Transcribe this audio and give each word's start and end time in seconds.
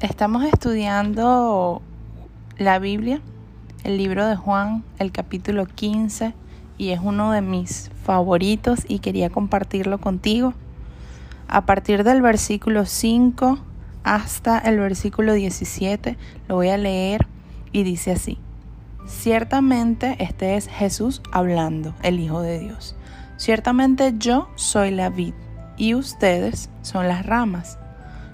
Estamos 0.00 0.44
estudiando 0.44 1.82
la 2.56 2.78
Biblia, 2.78 3.20
el 3.84 3.98
libro 3.98 4.26
de 4.26 4.34
Juan, 4.34 4.82
el 4.98 5.12
capítulo 5.12 5.66
15, 5.66 6.32
y 6.78 6.90
es 6.90 7.00
uno 7.02 7.32
de 7.32 7.42
mis 7.42 7.90
favoritos 8.02 8.80
y 8.88 9.00
quería 9.00 9.28
compartirlo 9.28 9.98
contigo. 9.98 10.54
A 11.48 11.66
partir 11.66 12.04
del 12.04 12.22
versículo 12.22 12.86
5 12.86 13.58
hasta 14.02 14.58
el 14.58 14.78
versículo 14.78 15.34
17 15.34 16.16
lo 16.48 16.54
voy 16.54 16.68
a 16.70 16.78
leer 16.78 17.26
y 17.72 17.82
dice 17.82 18.12
así. 18.12 18.38
Ciertamente 19.06 20.16
este 20.18 20.56
es 20.56 20.68
Jesús 20.68 21.20
hablando, 21.32 21.94
el 22.02 22.20
Hijo 22.20 22.40
de 22.40 22.58
Dios. 22.58 22.96
Ciertamente 23.36 24.14
yo 24.16 24.48
soy 24.54 24.90
la 24.92 25.10
vid 25.10 25.34
y 25.80 25.94
ustedes 25.94 26.68
son 26.82 27.08
las 27.08 27.24
ramas. 27.24 27.78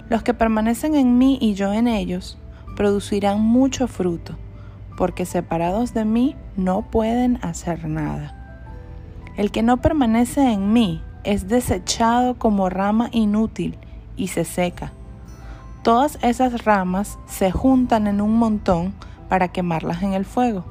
Los 0.09 0.21
que 0.21 0.33
permanecen 0.33 0.95
en 0.95 1.17
mí 1.17 1.37
y 1.39 1.53
yo 1.53 1.71
en 1.71 1.87
ellos 1.87 2.37
producirán 2.75 3.39
mucho 3.39 3.87
fruto, 3.87 4.37
porque 4.97 5.25
separados 5.25 5.93
de 5.93 6.03
mí 6.03 6.35
no 6.57 6.81
pueden 6.91 7.39
hacer 7.41 7.87
nada. 7.87 8.35
El 9.37 9.51
que 9.51 9.63
no 9.63 9.77
permanece 9.77 10.51
en 10.51 10.73
mí 10.73 11.01
es 11.23 11.47
desechado 11.47 12.37
como 12.37 12.69
rama 12.69 13.07
inútil 13.13 13.77
y 14.17 14.27
se 14.27 14.43
seca. 14.43 14.91
Todas 15.83 16.19
esas 16.21 16.65
ramas 16.65 17.17
se 17.27 17.51
juntan 17.51 18.07
en 18.07 18.19
un 18.19 18.33
montón 18.37 18.93
para 19.29 19.47
quemarlas 19.47 20.03
en 20.03 20.11
el 20.11 20.25
fuego. 20.25 20.65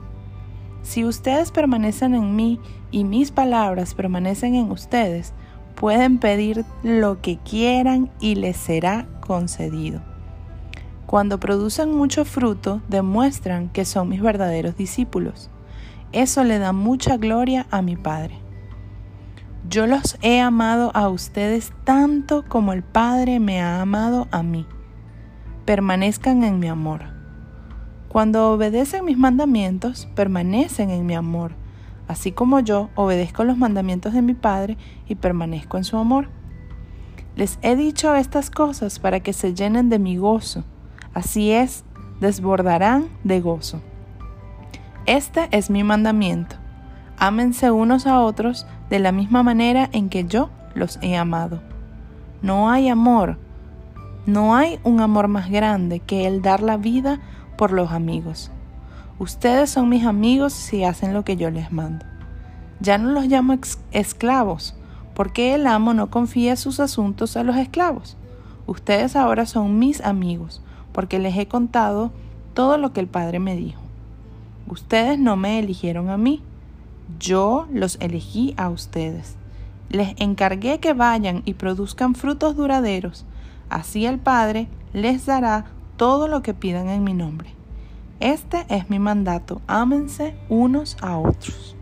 Si 0.82 1.06
ustedes 1.06 1.52
permanecen 1.52 2.14
en 2.14 2.36
mí 2.36 2.60
y 2.90 3.04
mis 3.04 3.30
palabras 3.30 3.94
permanecen 3.94 4.54
en 4.54 4.70
ustedes, 4.70 5.32
pueden 5.76 6.18
pedir 6.18 6.64
lo 6.82 7.20
que 7.20 7.38
quieran 7.38 8.10
y 8.18 8.34
les 8.34 8.56
será 8.56 9.06
concedido. 9.20 10.00
Cuando 11.06 11.38
producen 11.38 11.94
mucho 11.94 12.24
fruto, 12.24 12.82
demuestran 12.88 13.68
que 13.68 13.84
son 13.84 14.08
mis 14.08 14.20
verdaderos 14.20 14.76
discípulos. 14.76 15.50
Eso 16.10 16.42
le 16.42 16.58
da 16.58 16.72
mucha 16.72 17.16
gloria 17.16 17.66
a 17.70 17.82
mi 17.82 17.96
Padre. 17.96 18.40
Yo 19.68 19.86
los 19.86 20.18
he 20.22 20.40
amado 20.40 20.90
a 20.94 21.08
ustedes 21.08 21.72
tanto 21.84 22.44
como 22.48 22.72
el 22.72 22.82
Padre 22.82 23.38
me 23.38 23.60
ha 23.60 23.80
amado 23.80 24.26
a 24.30 24.42
mí. 24.42 24.66
Permanezcan 25.64 26.42
en 26.42 26.58
mi 26.58 26.68
amor. 26.68 27.02
Cuando 28.08 28.50
obedecen 28.52 29.04
mis 29.04 29.18
mandamientos, 29.18 30.08
permanecen 30.14 30.90
en 30.90 31.04
mi 31.06 31.14
amor, 31.14 31.52
así 32.08 32.32
como 32.32 32.60
yo 32.60 32.90
obedezco 32.94 33.44
los 33.44 33.58
mandamientos 33.58 34.12
de 34.12 34.22
mi 34.22 34.34
Padre 34.34 34.76
y 35.08 35.16
permanezco 35.16 35.76
en 35.76 35.84
su 35.84 35.96
amor. 35.96 36.28
Les 37.36 37.58
he 37.62 37.76
dicho 37.76 38.14
estas 38.14 38.50
cosas 38.50 38.98
para 38.98 39.20
que 39.20 39.32
se 39.32 39.54
llenen 39.54 39.90
de 39.90 39.98
mi 39.98 40.16
gozo. 40.16 40.64
Así 41.12 41.52
es, 41.52 41.84
desbordarán 42.20 43.08
de 43.24 43.40
gozo. 43.40 43.80
Este 45.06 45.48
es 45.50 45.70
mi 45.70 45.84
mandamiento. 45.84 46.56
Ámense 47.18 47.70
unos 47.70 48.06
a 48.06 48.20
otros 48.20 48.66
de 48.90 48.98
la 48.98 49.12
misma 49.12 49.42
manera 49.42 49.88
en 49.92 50.08
que 50.08 50.24
yo 50.24 50.50
los 50.74 50.98
he 51.02 51.16
amado. 51.16 51.60
No 52.42 52.70
hay 52.70 52.88
amor, 52.88 53.38
no 54.26 54.56
hay 54.56 54.80
un 54.82 55.00
amor 55.00 55.28
más 55.28 55.50
grande 55.50 56.00
que 56.00 56.26
el 56.26 56.42
dar 56.42 56.62
la 56.62 56.76
vida 56.76 57.20
por 57.56 57.72
los 57.72 57.92
amigos. 57.92 58.50
Ustedes 59.18 59.70
son 59.70 59.88
mis 59.88 60.04
amigos 60.04 60.52
si 60.52 60.84
hacen 60.84 61.14
lo 61.14 61.24
que 61.24 61.38
yo 61.38 61.50
les 61.50 61.72
mando. 61.72 62.04
Ya 62.80 62.98
no 62.98 63.12
los 63.12 63.24
llamo 63.24 63.54
esclavos, 63.90 64.74
porque 65.14 65.54
el 65.54 65.66
amo 65.66 65.94
no 65.94 66.10
confía 66.10 66.54
sus 66.56 66.80
asuntos 66.80 67.38
a 67.38 67.42
los 67.42 67.56
esclavos? 67.56 68.18
Ustedes 68.66 69.16
ahora 69.16 69.46
son 69.46 69.78
mis 69.78 70.02
amigos, 70.02 70.60
porque 70.92 71.18
les 71.18 71.34
he 71.38 71.48
contado 71.48 72.12
todo 72.52 72.76
lo 72.76 72.92
que 72.92 73.00
el 73.00 73.06
Padre 73.06 73.38
me 73.38 73.56
dijo. 73.56 73.80
Ustedes 74.68 75.18
no 75.18 75.36
me 75.36 75.60
eligieron 75.60 76.10
a 76.10 76.18
mí, 76.18 76.42
yo 77.18 77.66
los 77.72 77.96
elegí 78.00 78.52
a 78.58 78.68
ustedes. 78.68 79.36
Les 79.88 80.12
encargué 80.20 80.78
que 80.78 80.92
vayan 80.92 81.40
y 81.46 81.54
produzcan 81.54 82.14
frutos 82.14 82.54
duraderos, 82.54 83.24
así 83.70 84.04
el 84.04 84.18
Padre 84.18 84.68
les 84.92 85.24
dará 85.24 85.64
todo 85.96 86.28
lo 86.28 86.42
que 86.42 86.52
pidan 86.52 86.90
en 86.90 87.02
mi 87.02 87.14
nombre. 87.14 87.55
Este 88.20 88.64
es 88.68 88.88
mi 88.88 88.98
mandato, 88.98 89.60
ámense 89.66 90.34
unos 90.48 90.96
a 91.02 91.18
otros. 91.18 91.76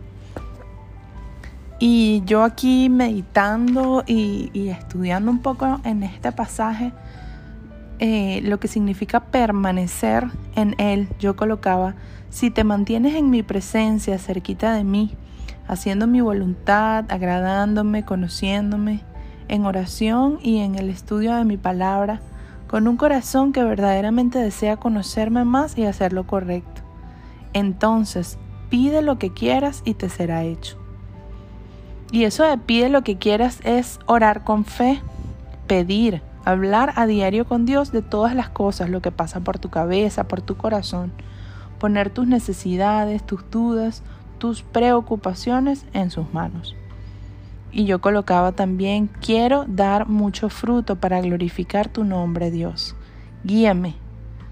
Y 1.79 2.23
yo 2.25 2.43
aquí 2.43 2.89
meditando 2.89 4.03
y, 4.07 4.69
estudiando 4.69 5.29
un 5.31 5.39
poco 5.39 5.79
en 5.83 6.03
este 6.03 6.31
pasaje 6.31 6.93
eh, 7.99 8.41
lo 8.43 8.59
que 8.59 8.67
significa 8.67 9.21
permanecer 9.21 10.25
en 10.55 10.75
Él, 10.77 11.07
yo 11.19 11.35
colocaba, 11.35 11.95
si 12.29 12.51
te 12.51 12.65
mantienes 12.65 13.15
en 13.15 13.29
mi 13.29 13.43
presencia, 13.43 14.17
cerquita 14.19 14.73
de 14.73 14.83
mí, 14.83 15.15
haciendo 15.67 16.05
mi 16.05 16.19
voluntad, 16.19 17.05
agradándome, 17.09 18.03
conociéndome, 18.03 19.01
en 19.47 19.65
oración 19.65 20.39
y 20.41 20.59
en 20.59 20.75
el 20.75 20.89
estudio 20.89 21.35
de 21.35 21.45
mi 21.45 21.55
palabra, 21.55 22.19
con 22.67 22.87
un 22.87 22.97
corazón 22.97 23.53
que 23.53 23.63
verdaderamente 23.63 24.39
desea 24.39 24.77
conocerme 24.77 25.45
más 25.45 25.77
y 25.77 25.85
hacer 25.85 26.13
lo 26.13 26.25
correcto. 26.25 26.81
Entonces, 27.53 28.37
pide 28.69 29.01
lo 29.01 29.17
que 29.17 29.31
quieras 29.31 29.81
y 29.85 29.93
te 29.93 30.09
será 30.09 30.43
hecho. 30.43 30.77
Y 32.11 32.23
eso 32.23 32.43
de 32.43 32.57
pide 32.57 32.89
lo 32.89 33.03
que 33.03 33.17
quieras 33.17 33.59
es 33.63 33.99
orar 34.05 34.43
con 34.43 34.65
fe, 34.65 35.01
pedir, 35.67 36.21
hablar 36.45 36.93
a 36.95 37.07
diario 37.07 37.45
con 37.45 37.65
Dios 37.65 37.91
de 37.91 38.01
todas 38.01 38.35
las 38.35 38.49
cosas, 38.49 38.89
lo 38.89 39.01
que 39.01 39.11
pasa 39.11 39.39
por 39.39 39.59
tu 39.59 39.69
cabeza, 39.69 40.25
por 40.25 40.41
tu 40.41 40.55
corazón, 40.55 41.11
poner 41.79 42.09
tus 42.09 42.27
necesidades, 42.27 43.25
tus 43.25 43.49
dudas, 43.49 44.03
tus 44.37 44.61
preocupaciones 44.61 45.85
en 45.93 46.11
sus 46.11 46.31
manos. 46.33 46.75
Y 47.75 47.83
yo 47.83 47.99
colocaba 47.99 48.53
también, 48.53 49.09
quiero 49.19 49.65
dar 49.67 50.07
mucho 50.07 50.47
fruto 50.47 50.95
para 50.95 51.19
glorificar 51.19 51.89
tu 51.89 52.05
nombre, 52.05 52.49
Dios. 52.49 52.95
Guíame. 53.43 53.95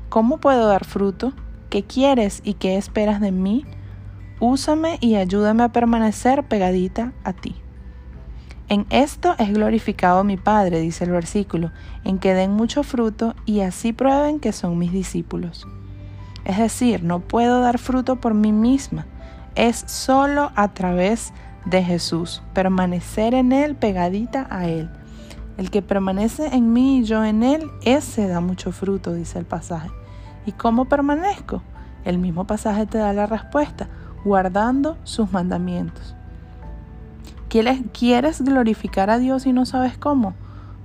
¿Cómo 0.10 0.40
puedo 0.40 0.68
dar 0.68 0.84
fruto? 0.84 1.32
¿Qué 1.70 1.84
quieres 1.84 2.42
y 2.44 2.56
qué 2.56 2.76
esperas 2.76 3.22
de 3.22 3.32
mí? 3.32 3.66
Úsame 4.42 4.98
y 5.00 5.16
ayúdame 5.16 5.64
a 5.64 5.72
permanecer 5.72 6.44
pegadita 6.44 7.14
a 7.24 7.32
ti. 7.32 7.56
En 8.68 8.86
esto 8.90 9.36
es 9.40 9.54
glorificado 9.54 10.26
mi 10.26 10.36
Padre, 10.36 10.82
dice 10.82 11.06
el 11.06 11.12
versículo, 11.12 11.72
en 12.04 12.20
que 12.20 12.34
den 12.34 12.52
mucho 12.52 12.84
fruto 12.84 13.36
y 13.46 13.62
así 13.62 13.94
prueben 13.94 14.42
que 14.42 14.52
son 14.52 14.78
mis 14.78 14.92
discípulos. 14.92 15.66
Es 16.44 16.58
decir, 16.58 17.06
no 17.06 17.22
puedo 17.22 17.62
dar 17.62 17.80
fruto 17.80 18.18
por 18.18 18.34
mí 18.34 18.52
misma, 18.52 19.08
es 19.56 19.78
solo 19.88 20.52
a 20.56 20.74
través 20.74 21.32
de 21.32 21.53
Jesús, 21.72 22.42
permanecer 22.54 23.34
en 23.34 23.52
Él 23.52 23.76
pegadita 23.76 24.48
a 24.50 24.68
Él. 24.68 24.90
El 25.58 25.70
que 25.70 25.82
permanece 25.82 26.48
en 26.48 26.74
mí 26.74 27.00
y 27.00 27.04
yo 27.04 27.24
en 27.24 27.44
Él, 27.44 27.70
ese 27.84 28.28
da 28.28 28.42
mucho 28.42 28.72
fruto, 28.72 29.14
dice 29.14 29.40
el 29.40 29.46
pasaje. 29.46 29.90
¿Y 30.46 30.52
cómo 30.52 30.86
permanezco? 30.86 31.62
El 32.06 32.18
mismo 32.18 32.46
pasaje 32.46 32.86
te 32.86 32.98
da 32.98 33.14
la 33.14 33.28
respuesta 33.28 33.88
guardando 34.26 34.98
sus 35.04 35.32
mandamientos. 35.32 36.16
¿Quieres 37.50 38.42
glorificar 38.42 39.10
a 39.10 39.20
Dios 39.20 39.46
y 39.46 39.54
no 39.54 39.66
sabes 39.66 39.98
cómo? 39.98 40.34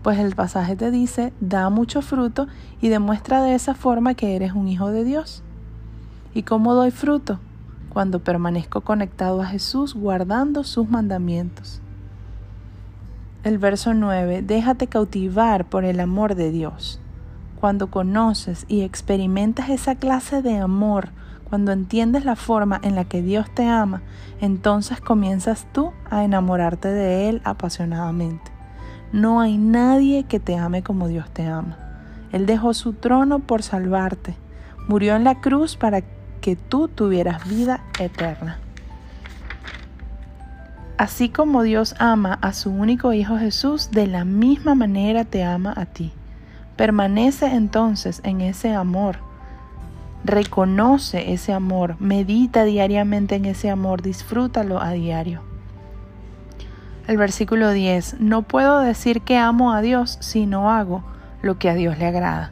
Pues 0.03 0.19
el 0.19 0.34
pasaje 0.34 0.77
te 0.77 0.91
dice, 0.91 1.33
da 1.41 1.71
mucho 1.71 2.03
fruto 2.03 2.47
y 2.81 2.89
demuestra 2.89 3.43
de 3.43 3.55
esa 3.55 3.75
forma 3.75 4.15
que 4.15 4.37
eres 4.37 4.53
un 4.53 4.69
hijo 4.69 4.91
de 4.91 5.03
Dios. 5.03 5.43
¿Y 6.34 6.43
cómo 6.43 6.75
doy 6.75 6.91
fruto? 6.91 7.41
Cuando 7.98 8.20
permanezco 8.20 8.82
conectado 8.82 9.42
a 9.42 9.47
Jesús 9.47 9.97
guardando 9.97 10.62
sus 10.62 10.88
mandamientos. 10.88 11.82
El 13.42 13.59
verso 13.59 13.92
9, 13.92 14.42
déjate 14.42 14.86
cautivar 14.86 15.65
por 15.65 15.84
el 15.84 15.98
amor 15.98 16.36
de 16.36 16.53
Dios. 16.53 17.00
Cuando 17.59 17.91
conoces 17.91 18.66
y 18.68 18.83
experimentas 18.83 19.68
esa 19.68 19.97
clase 19.97 20.42
de 20.42 20.59
amor, 20.59 21.09
cuando 21.50 21.72
entiendes 21.72 22.24
la 22.24 22.36
forma 22.36 22.78
en 22.84 22.95
la 22.95 23.04
que 23.04 23.21
Dios 23.21 23.53
te 23.53 23.66
ama, 23.66 24.03
entonces 24.41 25.01
comienzas 25.01 25.66
tú 25.72 25.91
a 26.09 26.22
enamorarte 26.22 26.86
de 26.86 27.28
Él 27.28 27.42
apasionadamente. 27.42 28.53
No 29.10 29.41
hay 29.41 29.59
nadie 29.59 30.22
que 30.22 30.39
te 30.39 30.56
ame 30.56 30.84
como 30.84 31.09
Dios 31.09 31.28
te 31.33 31.48
ama. 31.48 31.77
Él 32.30 32.47
dejó 32.47 32.74
su 32.74 32.92
trono 32.92 33.41
por 33.41 33.65
salvarte. 33.65 34.36
Murió 34.86 35.16
en 35.16 35.24
la 35.24 35.41
cruz 35.41 35.77
para 35.77 36.03
que 36.39 36.57
tú 36.57 36.89
tuvieras 36.89 37.49
vida 37.49 37.85
eterna. 37.99 38.59
Así 40.97 41.29
como 41.29 41.63
Dios 41.63 41.95
ama 41.99 42.39
a 42.43 42.53
su 42.53 42.71
único 42.71 43.13
Hijo 43.13 43.39
Jesús, 43.39 43.91
de 43.93 44.07
la 44.07 44.25
misma 44.25 44.75
manera 44.75 45.25
te 45.25 45.45
ama 45.45 45.73
a 45.77 45.87
ti. 45.87 46.13
Permanece 46.77 47.47
entonces 47.47 48.21
en 48.25 48.41
ese 48.41 48.75
amor 48.75 49.29
Reconoce 50.25 51.33
ese 51.33 51.53
amor, 51.53 51.97
medita 52.01 52.65
diariamente 52.65 53.37
en 53.37 53.45
ese 53.45 53.71
amor, 53.71 54.03
disfrútalo 54.03 54.81
a 54.83 54.91
diario. 54.91 55.43
El 57.07 57.17
versículo 57.17 57.71
10, 57.71 58.21
no 58.21 58.43
puedo 58.43 58.81
decir 58.81 59.23
que 59.23 59.39
amo 59.39 59.73
a 59.73 59.81
Dios 59.81 60.19
si 60.21 60.45
no 60.45 60.71
hago 60.71 61.05
lo 61.41 61.59
que 61.59 61.71
a 61.71 61.75
Dios 61.75 61.99
le 61.99 62.07
agrada. 62.07 62.51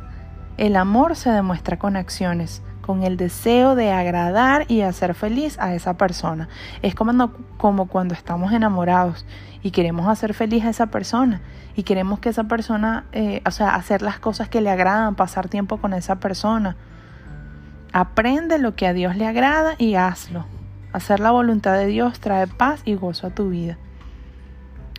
El 0.56 0.76
amor 0.76 1.16
se 1.16 1.30
demuestra 1.30 1.78
con 1.78 1.96
acciones, 1.96 2.62
con 2.86 3.02
el 3.02 3.16
deseo 3.16 3.74
de 3.74 3.90
agradar 3.90 4.64
y 4.68 4.82
hacer 4.82 5.14
feliz 5.14 5.58
a 5.58 5.74
esa 5.74 5.96
persona. 5.96 6.48
Es 6.82 6.94
como, 6.94 7.28
cuando 7.88 8.14
estamos 8.14 8.52
enamorados 8.52 9.26
y 9.60 9.72
queremos 9.72 10.06
hacer 10.08 10.34
feliz 10.34 10.64
a 10.64 10.70
esa 10.70 10.86
persona 10.86 11.40
y 11.74 11.82
queremos 11.82 12.20
que 12.20 12.28
esa 12.28 12.44
persona, 12.44 13.04
eh, 13.10 13.42
o 13.44 13.50
sea, 13.50 13.74
hacer 13.74 14.02
las 14.02 14.20
cosas 14.20 14.48
que 14.48 14.60
le 14.60 14.70
agradan, 14.70 15.16
pasar 15.16 15.48
tiempo 15.48 15.78
con 15.78 15.94
esa 15.94 16.20
persona. 16.20 16.76
Aprende 17.92 18.58
lo 18.58 18.76
que 18.76 18.86
a 18.86 18.92
Dios 18.92 19.16
le 19.16 19.26
agrada 19.26 19.74
y 19.78 19.96
hazlo. 19.96 20.46
Hacer 20.92 21.18
la 21.18 21.32
voluntad 21.32 21.74
de 21.74 21.86
Dios 21.86 22.20
trae 22.20 22.46
paz 22.46 22.82
y 22.84 22.94
gozo 22.94 23.26
a 23.26 23.30
tu 23.30 23.50
vida. 23.50 23.78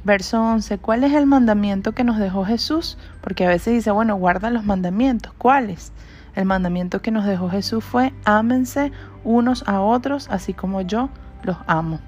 Verso 0.04 0.42
11. 0.42 0.78
¿Cuál 0.80 1.06
es 1.06 1.14
el 1.14 1.26
mandamiento 1.26 1.94
que 1.94 2.04
nos 2.04 2.18
dejó 2.18 2.44
Jesús? 2.44 2.98
Porque 3.22 3.46
a 3.46 3.50
veces 3.50 3.74
dice, 3.74 3.92
bueno, 3.92 4.18
guarda 4.18 4.50
los 4.50 4.66
mandamientos. 4.66 5.32
¿Cuáles? 5.38 5.94
El 6.38 6.46
mandamiento 6.46 7.02
que 7.02 7.10
nos 7.10 7.26
dejó 7.26 7.50
Jesús 7.50 7.84
fue, 7.84 8.14
ámense 8.24 8.92
unos 9.24 9.68
a 9.68 9.82
otros, 9.82 10.28
así 10.30 10.54
como 10.54 10.82
yo 10.82 11.10
los 11.42 11.58
amo. 11.66 12.00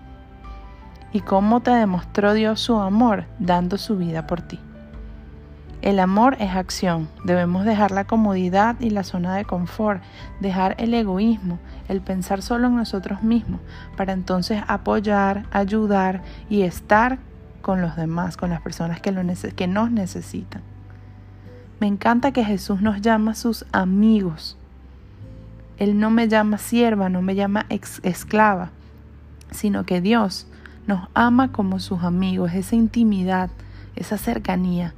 ¿Y 1.11 1.21
cómo 1.21 1.61
te 1.61 1.71
demostró 1.71 2.35
Dios 2.35 2.59
su 2.59 2.75
amor? 2.75 3.25
Dando 3.39 3.79
su 3.79 3.97
vida 3.97 4.27
por 4.27 4.41
ti. 4.41 4.59
El 5.81 5.99
amor 5.99 6.37
es 6.39 6.51
acción. 6.51 7.09
Debemos 7.23 7.65
dejar 7.65 7.89
la 7.89 8.03
comodidad 8.03 8.75
y 8.79 8.91
la 8.91 9.03
zona 9.03 9.35
de 9.35 9.45
confort, 9.45 10.03
dejar 10.39 10.75
el 10.77 10.93
egoísmo, 10.93 11.57
el 11.87 12.01
pensar 12.01 12.43
solo 12.43 12.67
en 12.67 12.75
nosotros 12.75 13.23
mismos, 13.23 13.61
para 13.97 14.13
entonces 14.13 14.61
apoyar, 14.67 15.47
ayudar 15.49 16.21
y 16.51 16.61
estar 16.61 17.17
con 17.63 17.81
los 17.81 17.95
demás, 17.95 18.37
con 18.37 18.51
las 18.51 18.61
personas 18.61 19.01
que, 19.01 19.11
que 19.55 19.67
nos 19.67 19.89
necesitan. 19.89 20.61
Me 21.79 21.87
encanta 21.87 22.33
que 22.33 22.43
Jesús 22.43 22.81
nos 22.81 22.99
llama 23.01 23.35
sus 23.35 23.65
amigos. 23.71 24.57
Él 25.77 25.97
no 25.97 26.09
me 26.09 26.27
llama 26.27 26.57
sierva, 26.57 27.07
no 27.07 27.21
me 27.21 27.35
llama 27.35 27.65
esclava, 27.69 28.71
sino 29.51 29.85
que 29.85 30.01
Dios 30.01 30.45
nos 30.87 31.07
ama 31.13 31.53
como 31.53 31.79
sus 31.79 32.03
amigos, 32.03 32.53
esa 32.53 32.75
intimidad, 32.75 33.49
esa 33.95 34.17
cercanía. 34.17 34.93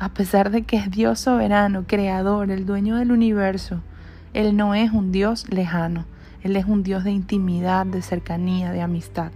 A 0.00 0.08
pesar 0.08 0.50
de 0.50 0.62
que 0.62 0.78
es 0.78 0.90
Dios 0.90 1.20
soberano, 1.20 1.84
creador, 1.86 2.50
el 2.50 2.66
dueño 2.66 2.96
del 2.96 3.12
universo, 3.12 3.80
Él 4.32 4.56
no 4.56 4.74
es 4.74 4.90
un 4.90 5.12
Dios 5.12 5.48
lejano, 5.48 6.06
Él 6.42 6.56
es 6.56 6.64
un 6.64 6.82
Dios 6.82 7.04
de 7.04 7.12
intimidad, 7.12 7.86
de 7.86 8.02
cercanía, 8.02 8.72
de 8.72 8.82
amistad. 8.82 9.30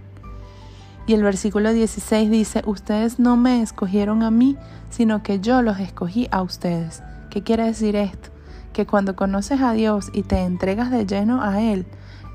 Y 1.09 1.15
el 1.15 1.23
versículo 1.23 1.73
16 1.73 2.29
dice, 2.29 2.61
ustedes 2.67 3.17
no 3.17 3.35
me 3.35 3.63
escogieron 3.63 4.21
a 4.21 4.29
mí, 4.29 4.57
sino 4.91 5.23
que 5.23 5.39
yo 5.39 5.63
los 5.63 5.79
escogí 5.79 6.27
a 6.29 6.43
ustedes. 6.43 7.01
¿Qué 7.31 7.41
quiere 7.41 7.63
decir 7.63 7.95
esto? 7.95 8.29
Que 8.73 8.85
cuando 8.85 9.15
conoces 9.15 9.59
a 9.61 9.71
Dios 9.71 10.11
y 10.13 10.21
te 10.21 10.41
entregas 10.41 10.91
de 10.91 11.07
lleno 11.07 11.41
a 11.41 11.63
Él, 11.63 11.87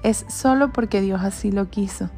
es 0.02 0.26
solo 0.28 0.72
porque 0.72 1.02
Dios 1.02 1.22
así 1.22 1.52
lo 1.52 1.70
quiso. 1.70 2.10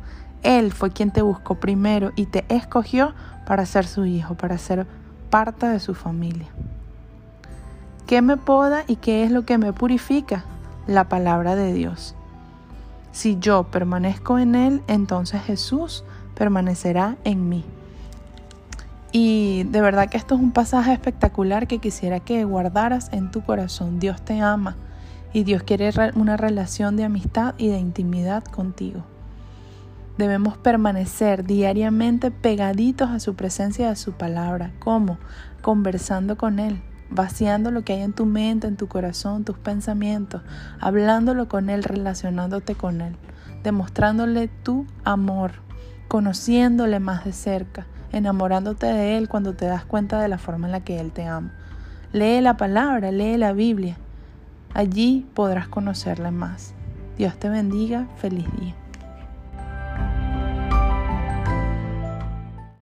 Él 0.43 0.73
fue 0.73 0.93
quien 0.93 1.11
te 1.11 1.21
buscó 1.21 1.57
primero 1.57 2.13
y 2.17 2.25
te 2.25 2.47
escogió 2.49 3.13
para 3.45 3.67
ser 3.67 3.87
su 3.87 4.07
hijo, 4.07 4.35
para 4.35 4.57
ser 4.57 4.87
parte 5.29 5.67
de 5.67 5.79
su 5.79 5.93
familia. 5.95 6.49
¿Qué 8.07 8.23
me 8.23 8.39
poda 8.39 8.85
y 8.87 8.97
qué 8.97 9.25
es 9.25 9.31
lo 9.31 9.45
que 9.45 9.59
me 9.59 9.75
purifica? 9.75 10.47
La 10.87 11.07
palabra 11.11 11.55
de 11.55 11.75
Dios. 11.75 12.15
Si 13.13 13.37
yo 13.39 13.65
permanezco 13.65 14.39
en 14.39 14.55
Él, 14.55 14.83
entonces 14.89 15.43
Jesús 15.43 16.03
permanecerá 16.37 17.17
en 17.25 17.49
mí. 17.49 17.65
Y 19.11 19.65
de 19.65 19.81
verdad 19.81 20.09
que 20.09 20.19
esto 20.19 20.35
es 20.35 20.41
un 20.41 20.53
pasaje 20.53 20.93
espectacular 20.93 21.67
que 21.67 21.79
quisiera 21.79 22.21
que 22.21 22.45
guardaras 22.45 23.09
en 23.13 23.31
tu 23.31 23.41
corazón. 23.43 23.99
Dios 23.99 24.23
te 24.23 24.41
ama 24.41 24.77
y 25.33 25.45
Dios 25.45 25.63
quiere 25.63 25.91
una 26.15 26.37
relación 26.37 26.97
de 26.97 27.05
amistad 27.05 27.55
y 27.57 27.69
de 27.69 27.79
intimidad 27.79 28.45
contigo. 28.45 29.05
Debemos 30.19 30.57
permanecer 30.57 31.45
diariamente 31.45 32.31
pegaditos 32.31 33.11
a 33.11 33.21
su 33.21 33.35
presencia 33.35 33.87
y 33.87 33.91
a 33.91 33.97
su 33.97 34.13
palabra. 34.13 34.73
¿Cómo? 34.79 35.19
Conversando 35.63 36.37
con 36.37 36.59
Él, 36.59 36.83
vaciando 37.11 37.71
lo 37.71 37.85
que 37.85 37.95
hay 37.95 38.03
en 38.03 38.13
tu 38.13 38.25
mente, 38.25 38.67
en 38.67 38.77
tu 38.77 38.87
corazón, 38.87 39.45
tus 39.45 39.59
pensamientos, 39.59 40.43
hablándolo 40.81 41.49
con 41.49 41.71
Él, 41.71 41.85
relacionándote 41.85 42.75
con 42.75 43.01
Él, 43.01 43.17
demostrándole 43.63 44.49
tu 44.49 44.87
amor 45.05 45.66
conociéndole 46.09 47.01
más 47.01 47.25
de 47.25 47.33
cerca, 47.33 47.87
enamorándote 48.13 48.87
de 48.87 49.19
Él 49.19 49.29
cuando 49.29 49.55
te 49.55 49.67
das 49.67 49.85
cuenta 49.85 50.21
de 50.21 50.29
la 50.29 50.39
forma 50.39 50.67
en 50.67 50.73
la 50.73 50.81
que 50.81 51.01
Él 51.01 51.13
te 51.13 51.25
ama. 51.25 51.53
Lee 52.13 52.41
la 52.41 52.57
palabra, 52.57 53.13
lee 53.13 53.37
la 53.37 53.53
Biblia. 53.53 53.97
Allí 54.75 55.27
podrás 55.35 55.69
conocerle 55.69 56.31
más. 56.31 56.75
Dios 57.17 57.37
te 57.39 57.49
bendiga. 57.49 58.07
Feliz 58.17 58.47
día. 58.61 58.75